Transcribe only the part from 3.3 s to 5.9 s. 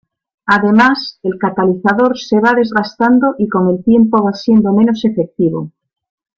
y con el tiempo va siendo menos efectivo.